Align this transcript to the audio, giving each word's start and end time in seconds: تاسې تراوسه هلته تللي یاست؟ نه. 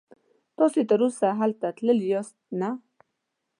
تاسې 0.57 0.79
تراوسه 0.89 1.27
هلته 1.39 1.67
تللي 1.77 2.05
یاست؟ 2.13 2.35
نه. 2.59 2.69